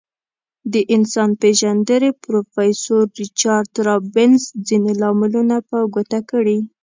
د 0.73 0.75
انسان 0.95 1.29
پیژندنې 1.41 2.11
پروفیسور 2.25 3.03
ریچارد 3.21 3.71
رابینز 3.87 4.43
ځینې 4.67 4.91
لاملونه 5.01 5.55
په 5.69 5.77
ګوته 5.93 6.19
کړي. 6.31 6.57